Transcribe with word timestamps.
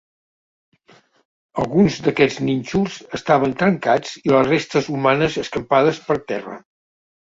Alguns 1.65 1.99
d'aquests 2.07 2.41
nínxols 2.49 2.97
estaven 3.21 3.55
trencats 3.63 4.19
i 4.25 4.35
les 4.37 4.53
restes 4.53 4.93
humanes 4.99 5.41
escampades 5.49 6.05
per 6.11 6.23
terra. 6.37 6.63